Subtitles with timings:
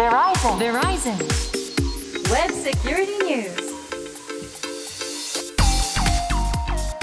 [0.00, 0.56] Verizon.
[0.56, 1.14] Verizon.
[2.32, 3.52] Web Security News.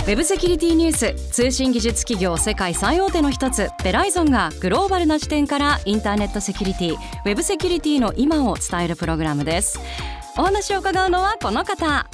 [0.08, 9.80] ウェブセキュリティニュース通信技術企業世界最大手の一つベライゾンがグローバルな視点からインターネットセキュリティウェブセキュリティの今を伝えるプログラムです。
[10.36, 12.10] お話を伺うのはこの方。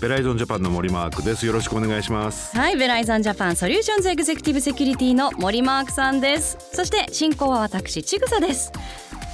[0.00, 1.44] ベライゾンジャパンの森マークです。
[1.44, 2.56] よろしくお願いします。
[2.56, 6.56] はいベライゾンジャパンソリューションズエグゼクティブセキュリティの森マークさんです。
[6.72, 8.70] そして進行は私ちぐさです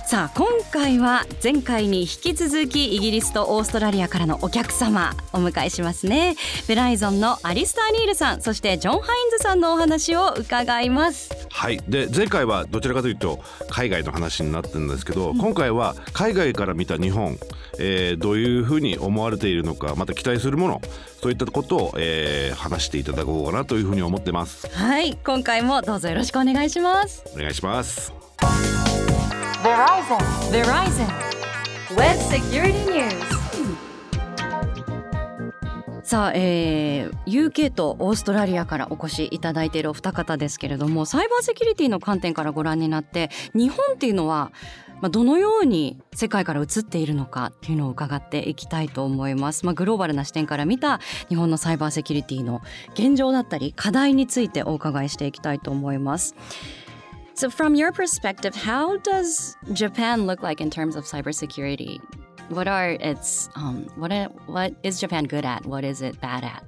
[0.06, 6.37] さあ今回は前回に引き続きイギリスとオーストラリアからのお客様お迎えしますね。
[6.69, 11.48] ベライゾンのアリスター・ニールさんそしてジョン・ハインズさんのお話を伺います。
[11.50, 11.78] はい。
[11.88, 17.36] で前回はどちらかというと海外の話になってるんですけど、うん、今回は海外から見た日本、
[17.80, 20.83] えー、どういうふうに思われているのかまた期待するもの
[21.20, 24.69] そういったことを、えー、話していただこうかなというふうに思ってます。
[24.69, 25.19] はい。
[25.25, 27.25] 今回もどうぞよろしくお願いします。
[27.34, 28.16] お願いします
[29.66, 30.19] Verizon.
[30.52, 31.09] Verizon.
[31.97, 33.11] Web Security News.
[36.05, 44.53] さあ、えー、UK とオーストラリアからお越しいただいているお二方ですけれどもサイバーセキュリティの観点からご覧になって日本っていうのは
[45.00, 49.67] まあ、どのように世界から移っているのかっていうのを伺っていきたいと思います。
[49.67, 52.62] まあ、グローバルな視点から見た日本のサイバーセキュリティの
[52.95, 56.34] 現状だったり課題についてお伺いしていきたいと思います。
[57.37, 62.01] So, from your perspective, how does Japan look like in terms of cybersecurity?
[62.48, 64.11] What are its um, what
[64.47, 65.67] what is Japan good at?
[65.67, 66.64] What is it bad at?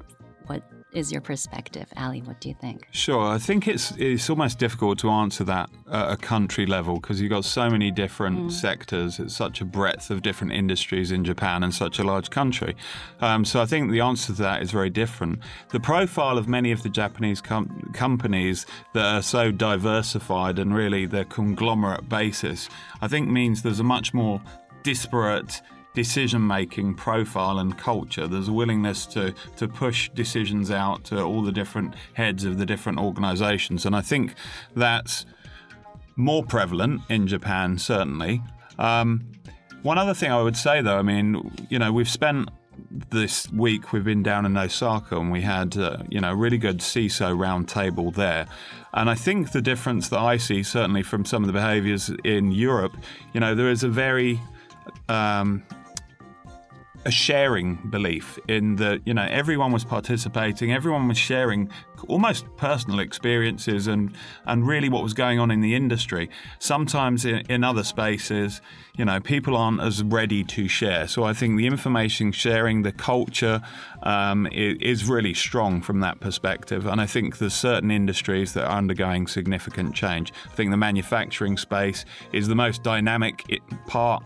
[0.93, 2.21] Is your perspective, Ali?
[2.23, 2.89] What do you think?
[2.93, 7.21] Sure, I think it's it's almost difficult to answer that at a country level because
[7.21, 8.53] you've got so many different mm.
[8.53, 9.19] sectors.
[9.19, 12.75] It's such a breadth of different industries in Japan and such a large country.
[13.21, 15.41] Um, so I think the answer to that is very different.
[15.71, 21.05] The profile of many of the Japanese com- companies that are so diversified and really
[21.05, 22.71] their conglomerate basis,
[23.03, 24.41] I think means there's a much more
[24.85, 25.61] disparate
[25.99, 28.29] decision making profile and culture.
[28.29, 32.65] There's a willingness to, to push decisions out to all the different heads of the
[32.65, 33.85] different organizations.
[33.85, 34.35] And I think
[34.77, 35.27] that's
[36.15, 38.41] more prevalent in Japan, certainly.
[38.79, 39.33] Um,
[39.83, 42.49] one other thing I would say, though, I mean, you know, we've spent
[43.11, 46.59] this week we've been down in Osaka and we had uh, you know a really
[46.59, 48.47] good CISO roundtable there,
[48.95, 52.53] and I think the difference that I see certainly from some of the behaviours in
[52.53, 52.97] Europe,
[53.35, 54.41] you know, there is a very
[55.09, 55.63] um,
[57.05, 61.71] a sharing belief in that you know everyone was participating, everyone was sharing
[62.07, 64.15] almost personal experiences and
[64.47, 66.29] and really what was going on in the industry.
[66.59, 68.61] Sometimes in, in other spaces,
[68.97, 71.07] you know, people aren't as ready to share.
[71.07, 73.63] So I think the information sharing, the culture,
[74.03, 76.87] um, is really strong from that perspective.
[76.87, 80.33] And I think there's certain industries that are undergoing significant change.
[80.47, 83.45] I think the manufacturing space is the most dynamic
[83.87, 84.25] part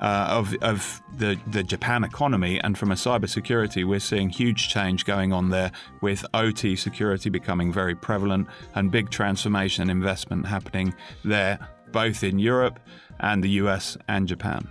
[0.00, 2.60] uh, of, of the, the Japan economy.
[2.60, 7.72] And from a cybersecurity, we're seeing huge change going on there with OT security becoming
[7.72, 11.58] very prevalent and big transformation and investment happening there,
[11.92, 12.78] both in Europe
[13.20, 14.68] and the US and Japan.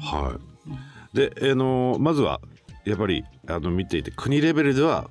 [0.00, 0.38] は
[1.12, 2.40] い、で、あのまずは
[2.84, 5.10] やっぱりあの見ていて国レベルでは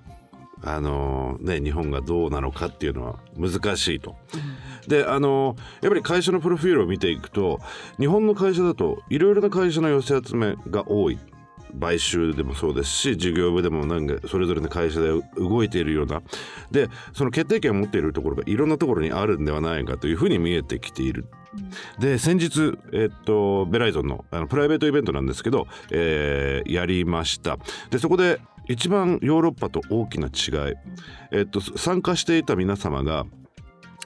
[0.64, 4.16] あのね日本がどうなのかっていうのは難しいと。
[4.34, 7.61] うん であのやっぱり会社のプロフィールを見ていくと
[7.99, 11.19] 日本の会社だといろいろな会社の寄せ集めが多い。
[11.79, 16.23] 買収でもそうですし事業部でもなんかそれぞれの会社で動いているような。
[16.71, 21.27] でその決定権を持っているところがいろんなところにあるんではないかというふうに見えてきている。
[21.99, 27.59] で先日、えっと、ベライゾンのあのプライベートイベントなんですけど、えー、やりました。
[27.91, 30.75] でそこで一番ヨーロッパと大きな違い、
[31.33, 33.27] えっと、参加していた皆様が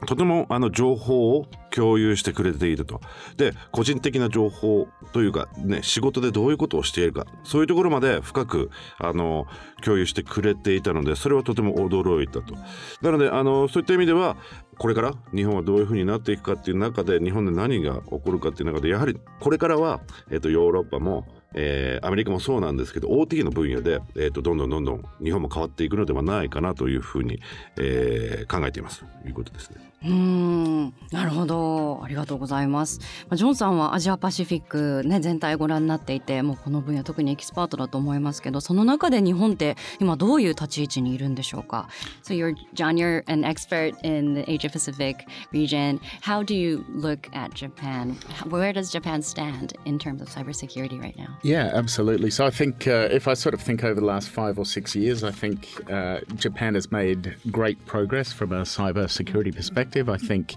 [0.05, 3.01] とてもあの情報を共有してくれていると。
[3.37, 9.47] で個人的な情報というかね仕事でどういうことをしているかそういうところまで深くあの
[9.83, 12.55] 共有してくれていたのでそれはとても驚いたと。
[13.03, 14.37] なのであのそういった意味では
[14.79, 20.01] これから日本はどういうふうになっていくかっていう中で日本で何が起こるかっていう中でやはりこれからは、
[20.31, 27.41] えー、とヨーロッパもえー、アメリカもそうなんですけど OT の分野で、えーと、どんどんどんどん日本も変わっていくのではないかなというふうに、
[27.77, 29.95] えー、考えていますということですね。
[30.05, 33.01] うんなるほどありがとうございます。
[33.33, 41.89] ジョンさんはアジアパシフィック、ね、全体ご覧になっていてもうこの分野特にエキスパートだと思いますけどその中で日本って今どういう立ち位置にいるんでしょうか
[42.23, 45.99] ？So you're John, you're an expert in the Asia Pacific region.
[46.21, 48.15] How do you look at Japan?
[48.51, 51.39] Where does Japan stand in terms of cybersecurity right now?
[51.45, 52.31] Yeah, absolutely.
[52.31, 54.97] So I think uh, if I sort of think over the last five or six
[54.97, 60.09] years, I think uh, Japan has made great progress from a cyber security perspective.
[60.09, 60.57] I think.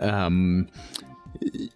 [0.00, 0.68] Um,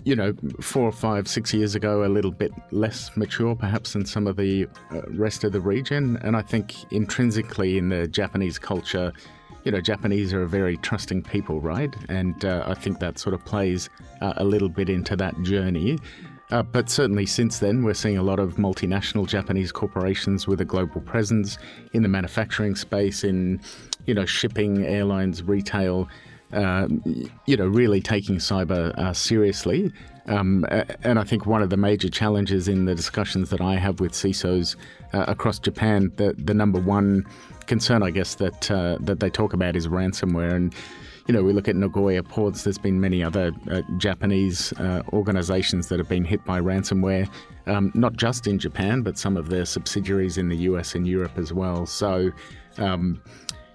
[0.03, 4.05] you know, four or five, six years ago, a little bit less mature perhaps than
[4.05, 6.19] some of the uh, rest of the region.
[6.23, 9.13] And I think intrinsically in the Japanese culture,
[9.65, 11.95] you know, Japanese are a very trusting people, right?
[12.09, 13.89] And uh, I think that sort of plays
[14.21, 15.99] uh, a little bit into that journey.
[16.53, 20.67] Uh, but certainly since then, we're seeing a lot of multinational Japanese corporations with a
[20.67, 21.57] global presence
[21.95, 23.59] in the manufacturing space, in
[24.05, 26.09] you know shipping, airlines, retail.
[26.53, 26.87] Uh,
[27.47, 29.91] you know, really taking cyber uh, seriously.
[30.27, 30.67] Um,
[31.03, 34.13] and I think one of the major challenges in the discussions that I have with
[34.13, 34.77] CISOs
[35.15, 37.25] uh, across Japan, the, the number one
[37.67, 40.53] concern, I guess, that uh, that they talk about is ransomware.
[40.53, 40.75] And
[41.28, 42.64] you know, we look at Nagoya ports.
[42.64, 47.30] There's been many other uh, Japanese uh, organizations that have been hit by ransomware,
[47.66, 51.38] um, not just in Japan, but some of their subsidiaries in the US and Europe
[51.38, 51.86] as well.
[51.86, 52.32] So.
[52.78, 53.22] Um,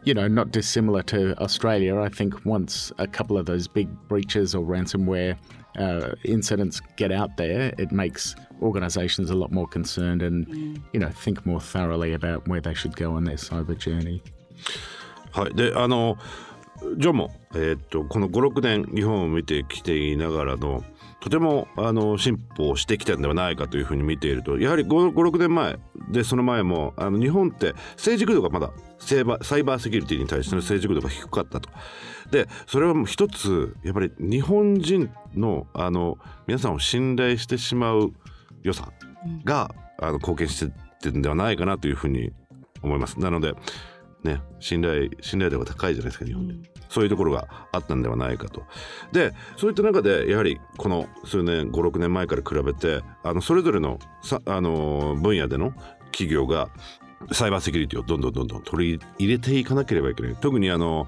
[0.05, 2.01] you know, not dissimilar to Australia.
[2.01, 5.37] I think once a couple of those big breaches or ransomware
[5.79, 10.83] uh, incidents get out there, it makes organizations a lot more concerned and, mm.
[10.93, 14.23] you know, think more thoroughly about where they should go on their cyber journey.
[15.33, 16.19] はい、であの
[16.98, 20.84] ジョンも、えー、っとこの56年日本を見てきていながらの
[21.20, 25.78] とてもあの進歩してきたんではないかというふうに見ているとやはり56年前
[26.12, 31.70] でその前もあの日本って成熟度がまだサイバーセキュリティに対しての成熟度が低かったと。
[32.32, 38.12] でそれは一つやっぱり日本人のあの皆さんを信頼してしまう
[38.64, 38.92] 良さ
[39.46, 40.66] が、あの貢献し
[41.00, 42.32] てるんではないかなというふうに
[42.82, 43.20] 思います。
[43.20, 43.54] なので
[44.24, 48.64] ね信頼信頼度が高いじゃないですか日本で、うん、そういうところがあったんではないかと。
[49.12, 55.74] でそういった中でやはりこの数年56年前から比べてあのそれぞれのさあの分野での
[56.12, 56.70] 企業が
[57.32, 60.36] サイバーセキュリティをどんどんどんどん取り入れていかなければいけない。
[60.36, 61.08] 特にあの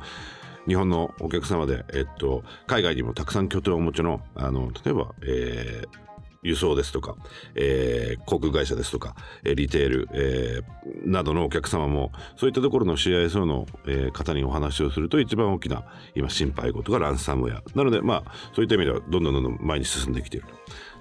[0.67, 6.08] 日本のお客様で、えっと、海外にもたくさん拠点をお持ちのあの例えば、えー、
[6.41, 7.15] 輸送ですとか、
[7.55, 15.83] えー、航空会社ですとか、リテール、えー、などのお客様もそういったところの CISO の、えー、方にお話をすると一番大きな
[16.15, 17.63] 今心配事がランサムウェア。
[17.75, 20.47] なのでまあそういった意味ではどんどんどんどん前に進んできている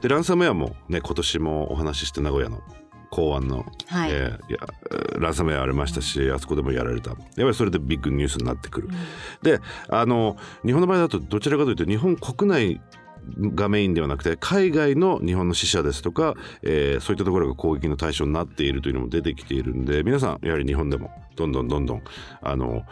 [0.03, 2.61] でランサムウェアもね今年もお話しして名古屋の
[3.11, 7.11] 公安の、はい、えー、ランサムウェアありましたしあそこでもやられた。
[7.11, 8.95] やっぱりそれでビッグニュースになってくる、うん、
[9.43, 12.81] であの日本の場合だとどちらかというと日本国内
[13.39, 22.03] がメインではなくて海外の日本の死者ですとか、えー、そういったところが攻撃の対象になっているというのも出てきているんで皆さんやはり日本でもどんどんどんどん
[22.43, 22.85] あの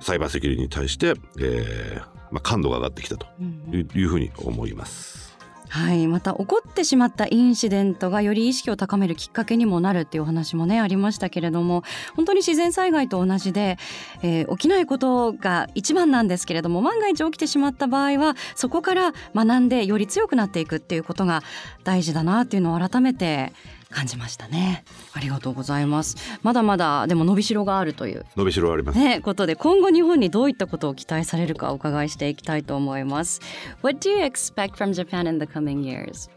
[0.00, 5.36] サイバーセキュリティに対して、えーまあ、感度が上がってきたというふうに思います。
[5.68, 11.84] はい、また起こってしまったインシデントがより意識を高めるきっかけにもなるっていうお話もねありましたけれども
[12.14, 13.78] 本当に自然災害と同じで、
[14.22, 21.42] えー、起きないことが一番なんですけれども万が一起きてしまった場合はそこから学んでより強くなっていくっていうことが
[21.82, 23.54] 大事だなっていうのを改めて
[23.90, 24.84] 感じましたね
[25.14, 33.40] ありがとうございますまだまだでも伸びしろがあるという伸びしろあります、ね、ことで今後日本にどういったことを期待されるかお伺いしていきたいと思います
[33.82, 36.28] What do you expect from Japan in the coming years?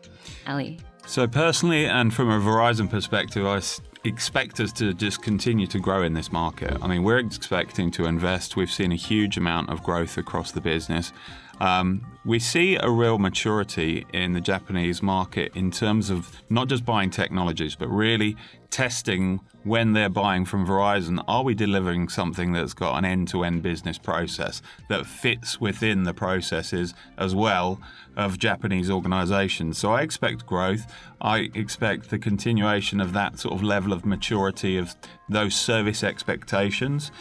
[0.45, 3.61] Ali So personally and from a Verizon perspective I
[4.03, 6.77] expect us to just continue to grow in this market.
[6.81, 8.55] I mean, we're expecting to invest.
[8.55, 11.11] We've seen a huge amount of growth across the business.
[11.59, 16.85] Um, we see a real maturity in the Japanese market in terms of not just
[16.85, 18.35] buying technologies, but really
[18.69, 21.23] testing when they're buying from Verizon.
[21.27, 26.03] Are we delivering something that's got an end to end business process that fits within
[26.03, 27.81] the processes as well
[28.15, 29.77] of Japanese organizations?
[29.77, 30.85] So I expect growth.
[31.21, 34.95] I expect the continuation of that sort of level of maturity of
[35.29, 37.11] those service expectations.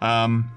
[0.00, 0.50] Um,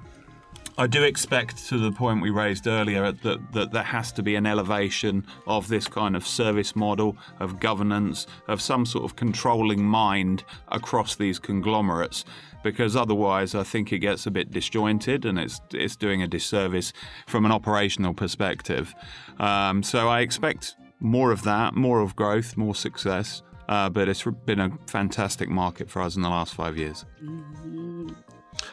[0.78, 4.36] I do expect, to the point we raised earlier, that, that there has to be
[4.36, 9.84] an elevation of this kind of service model, of governance, of some sort of controlling
[9.84, 12.26] mind across these conglomerates,
[12.64, 16.92] because otherwise I think it gets a bit disjointed and it's, it's doing a disservice
[17.28, 18.96] from an operational perspective.
[19.40, 23.44] Um, so I expect more of that, more of growth, more success.
[23.70, 27.06] Uh, but it's been a fantastic market for us in the last five years.
[27.24, 28.10] Mm-hmm.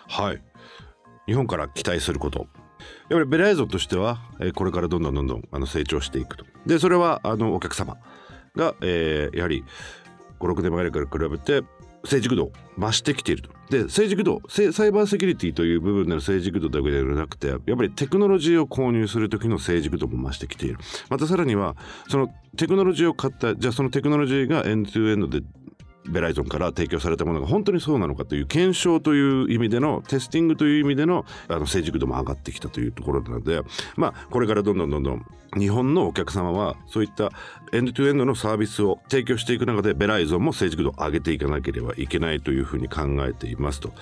[0.08, 0.38] Hi.
[1.30, 2.48] 日本から期待すること。
[3.08, 6.44] やっぱりベライゾンとしては、えこれからどんどんどんどんあの成長していくと。
[6.66, 7.98] でそれはあのお客様
[8.56, 9.62] が、えー、やはり
[10.40, 11.64] 56年前から比べて
[12.04, 13.50] 成熟度増してきていると。
[13.70, 20.78] で成熟度サイバーセキュリティという部分での成熟度だけではなくてやっぱりテクノロジーを購入する時の成熟度も増してきている。
[21.10, 21.76] またさらには
[22.08, 25.42] そのテクノロジーを買ったじゃあそのテクノロジーがエンドトゥエンドで
[26.08, 33.60] ベライゾンから提供されたものが本当にそうなのかという検証という意味でのテスティングという意味でのあの成熟度も上がってきたというところなので
[33.96, 35.26] まあこれからどんどんどんどん
[35.58, 37.30] 日本のお客様はそういった
[37.72, 43.92] エンドトゥエンドのサービスを提供していく中でベライゾンも成熟度を上げていかなければいけないというふうに考えていますと。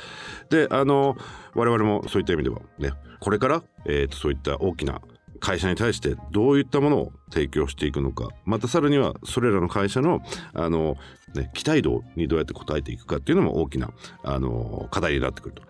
[0.50, 1.16] であの
[1.54, 5.00] 我々もそういった意味ではねこれから、えーとそういった大きな
[5.40, 10.20] 会社に対してどういったものを提供していくのかまたさらにはそれらの会社の
[10.52, 10.96] あの、
[11.34, 13.90] ね、期待度にどうやって応えていくかっていうのも大きな
[14.22, 15.62] あの課題になってくると。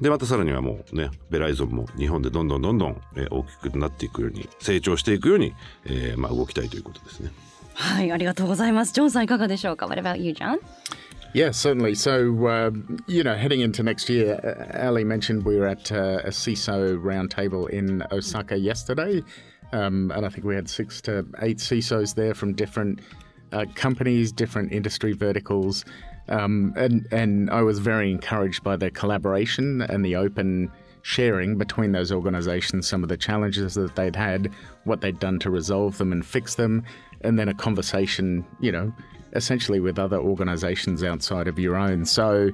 [0.00, 5.54] でまたさらにはもうねベライゾンも日本でどんどんどんどん、え大きくなっていくように成長していくように、
[5.84, 7.30] えー、まあ、動きたいということですね。
[7.74, 8.92] はいありがとうございます。
[8.92, 10.58] ジョンさんいかがでしょうか What about you, John?
[11.34, 11.94] Yeah, certainly.
[11.94, 12.70] So, uh,
[13.06, 16.98] you know, heading into next year, uh, Ali mentioned we were at uh, a CISO
[16.98, 19.22] roundtable in Osaka yesterday.
[19.72, 23.00] Um, and I think we had six to eight CISOs there from different
[23.52, 25.84] uh, companies, different industry verticals.
[26.28, 30.70] Um, and, and I was very encouraged by the collaboration and the open
[31.02, 34.50] sharing between those organizations, some of the challenges that they'd had,
[34.84, 36.84] what they'd done to resolve them and fix them,
[37.22, 38.92] and then a conversation, you know,
[39.34, 42.04] essentially with other organizations outside of your own.
[42.04, 42.50] So,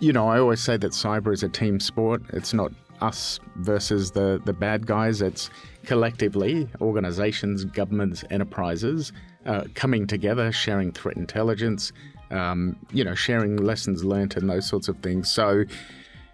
[0.00, 2.22] you know, I always say that cyber is a team sport.
[2.32, 5.22] It's not us versus the, the bad guys.
[5.22, 5.50] It's
[5.84, 9.12] collectively organizations, governments, enterprises
[9.46, 11.92] uh, coming together, sharing threat intelligence,
[12.30, 15.30] um, you know, sharing lessons learnt and those sorts of things.
[15.30, 15.64] So,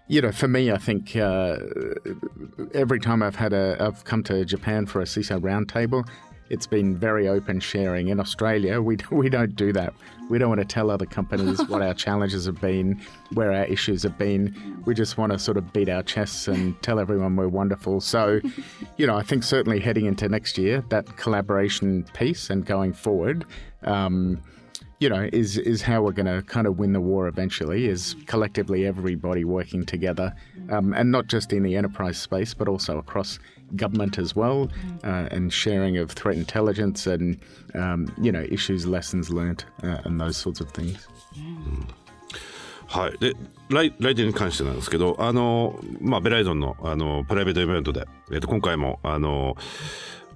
[0.07, 1.57] you know, for me, I think uh,
[2.73, 6.07] every time I've had a, I've come to Japan for a CISO roundtable,
[6.51, 8.09] it's been very open sharing.
[8.09, 9.93] In Australia, we we don't do that.
[10.29, 13.01] We don't want to tell other companies what our challenges have been,
[13.33, 14.53] where our issues have been.
[14.85, 18.01] We just want to sort of beat our chests and tell everyone we're wonderful.
[18.01, 18.41] So,
[18.97, 23.45] you know, I think certainly heading into next year, that collaboration piece and going forward.
[23.83, 24.41] Um,
[25.00, 27.86] you know, is is how we're going to kind of win the war eventually.
[27.86, 30.34] Is collectively everybody working together,
[30.70, 33.38] um, and not just in the enterprise space, but also across
[33.74, 34.68] government as well,
[35.04, 37.38] uh, and sharing of threat intelligence and
[37.74, 41.08] um, you know issues, lessons learned, uh, and those sorts of things.
[42.88, 43.34] はい、で
[43.68, 49.56] 来来店に関してなんですけどあの、まあ、ベライゾンのあのプライベートイベントで、えー、と今回もあの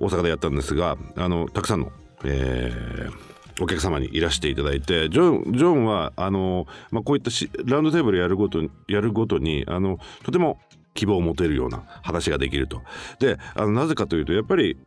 [0.01, 1.93] 大阪でやったんですがあのたくさんの、
[2.25, 3.13] えー、
[3.62, 7.32] お客様にいらしていただいてジョンジョンはあの、まあ、こういった
[7.66, 10.60] ラウンドテーブルやるごとやるごとにあのとても
[10.94, 12.82] 希望を持てるような話ができると。
[13.20, 14.78] であのなぜかというとやっぱり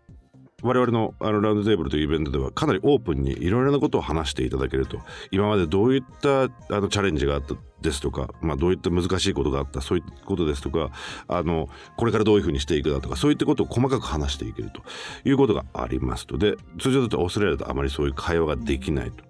[0.62, 4.98] 我々のあのラウンドテーブルというイベントではかなりオープンにいろいろなことを話していただけると
[5.30, 6.48] 今までどういったあ
[6.80, 10.90] のチャレンジがあったですとか、まあ、どういった難しいことがあったそういったことですとか
[11.28, 14.82] あのこれからどういうふうにしていくだとかそういったことを細かく話していけると
[15.28, 19.25] いうことがありますとで通常だとオーストラリアだとあまりそういう会話ができないと。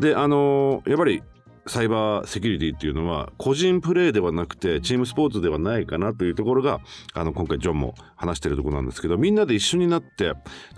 [0.00, 1.22] であのやっぱり
[1.66, 6.80] サイバーセキュリティっていうのは個人プレーではなくてチームスポーツではないかなというところが
[7.12, 10.34] あの今回ジョンも話してるところなんですけどみんなで一緒になって例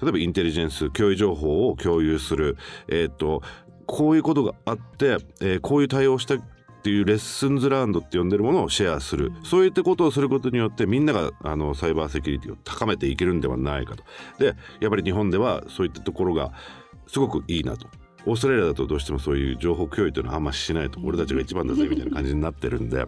[0.09, 2.57] えばインテリジェンス共有情報を共有する
[2.89, 3.43] えっ、と
[3.87, 6.37] こういうことがあって、えー、こういう対応した
[6.83, 9.33] っていうレッスンズランドって呼んでるものをシェアする。
[9.45, 14.03] そういったことをすることによってみんながあのサイバーセキュリティを高めていけるんではないかと。
[14.41, 16.53] でやっぱり日本ではそういったところが
[17.07, 17.87] すごくいいなと。
[18.27, 20.99] オーストラリアだとどうしてもそういう情報共有というのはあんましないと。
[21.05, 23.07] 俺たちが一番だぜみたいな感じになってるんで。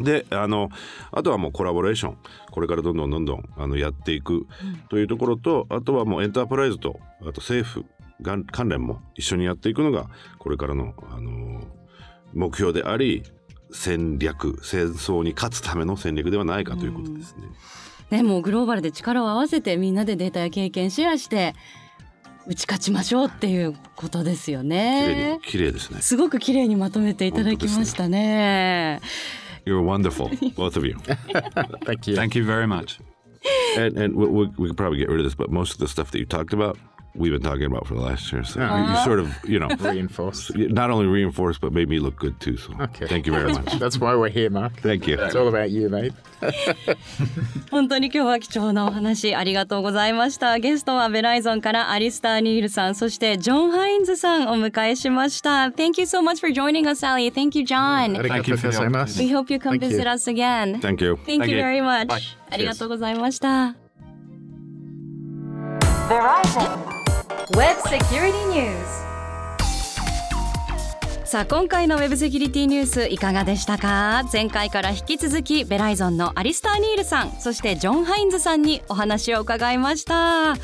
[0.00, 0.70] であの
[1.12, 2.16] あとはもうコラボレーション。
[2.50, 4.46] これからどんどんどんどんあのやっていく
[4.88, 7.84] というところとあとはもうエンタープライズとあと政府
[8.22, 11.62] 関連も一緒にやっていくのがこれからの、あの
[12.34, 13.22] 目標であり
[13.70, 18.18] 戦略戦争に勝つための戦略ではないかということですね。
[18.18, 21.54] ねもうグローバルで力を合わせてみんなでデータや経験シェアして
[22.46, 25.38] 打ち勝ちましょうっていうことですよね。
[25.44, 26.00] 綺麗ですね。
[26.00, 29.00] すごく綺麗にまとめていただきましたね。
[29.66, 30.94] You're wonderful, both of you.
[31.84, 32.16] Thank you.
[32.16, 32.98] Thank you very much.
[33.76, 36.10] And and we, we could probably get rid of this, but most of the stuff
[36.12, 36.78] that you talked about
[37.15, 38.43] we've been talking about for the last year.
[38.43, 38.91] So uh-huh.
[38.91, 40.51] you sort of, you know, reinforce.
[40.55, 42.57] Not only reinforce, but made me look good too.
[42.57, 43.07] So okay.
[43.07, 43.73] thank you very much.
[43.79, 44.79] That's why we're here, Mark.
[44.81, 45.15] Thank you.
[45.19, 46.13] It's all about you, mate.
[47.71, 50.59] 本当に今日は貴重なお話ありがとうございました。
[50.59, 55.67] ゲストはベライゾンからアリスター・ニールさん、そしてジョン・ハインズさんお迎えしました。
[55.67, 57.31] Thank you so much for joining us, Sally.
[57.31, 58.15] Thank you, John.
[58.15, 58.69] Thank you for
[59.19, 60.79] We hope you come visit us again.
[60.81, 61.15] Thank you.
[61.25, 62.37] Thank you very much.
[62.49, 63.75] ありがとうございました。
[66.09, 66.96] Verizon
[67.56, 68.76] Web Security News.
[71.24, 74.24] さあ今回の Web セキュリティニュースいかがでしたか？
[74.30, 80.56] 前回から引き続きベライゾンのアリスター・ニールさんそしてジョン・ハインズさんにお話を伺いました。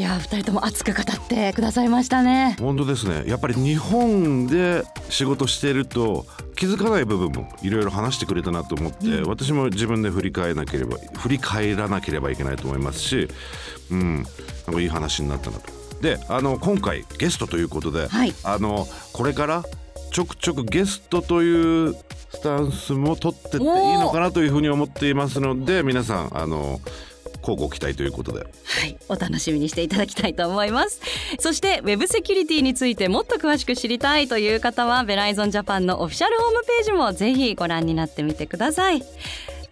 [0.00, 2.56] いや二人とも熱く語ってくださいましたね。
[2.58, 3.22] 本当ですね。
[3.28, 13.28] やっぱり日本で仕事してると気づかない部分もいろいろ話してくれたなと思って、うん、私も自分で振り返らなければ振り返らなければいけないと思いますし、
[13.92, 14.16] うん、
[14.66, 15.77] なんかいい話になったなと。
[16.00, 19.64] であの今回ゲストということで、はい、あのこれから
[20.10, 21.94] ちょくちょくゲストという
[22.30, 26.80] スタンスも取ってっていいのかなというふうに思っていますので皆さんあの
[27.40, 28.40] 交互期待ということで。
[28.40, 28.46] は
[28.86, 28.98] い。
[29.08, 31.00] お楽しみにしていただきたいと思います。
[31.38, 39.02] そしてウェブセキュリティについてもっと詳しく知りたいという方はベライゾンジャパンのオフィシャルホームページもぜひご覧になってみてください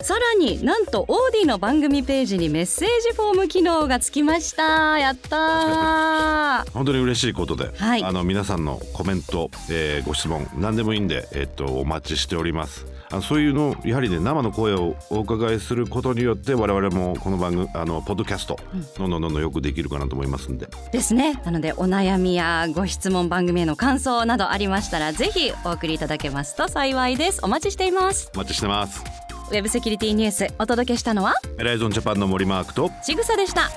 [0.00, 4.99] さらになんとオーディの番組ページにメッセージフォーム機能がつきました。
[4.99, 12.87] やった本当に嬉しいことで、はい、あの皆さんのコメント、えー、ご質問何でもいいんで、えー、っとお待ちしております。
[13.11, 18.59] あそういうのやはりね生の声をお伺いすることによって我々もこの番組あのポッドキャスト、
[18.99, 20.69] どんどんどんどんよくできるかなと思いますんで。
[20.93, 21.41] ですね。
[21.45, 27.41] なのでお悩みやご質問番組への感想などありましたらぜひお送りいただけますと幸いです。
[27.43, 28.31] お待ちしています。
[28.35, 31.35] お待ちしてますウェブセキュリティニュースお届けしたのは？
[31.59, 32.91] エライゾンジャパンの森マークと。
[33.05, 33.71] ちぐさでした